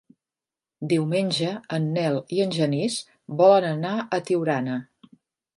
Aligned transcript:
Diumenge 0.93 1.51
en 1.77 1.85
Nel 1.99 2.17
i 2.37 2.41
en 2.47 2.57
Genís 2.57 2.97
volen 3.43 3.69
anar 3.75 3.93
a 4.03 4.21
Tiurana. 4.31 4.83